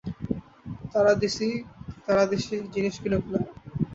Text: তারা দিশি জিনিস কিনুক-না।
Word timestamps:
তারা 2.03 2.23
দিশি 2.31 2.55
জিনিস 2.73 2.95
কিনুক-না। 3.01 3.39